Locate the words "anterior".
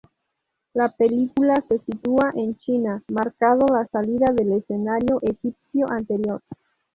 5.91-6.41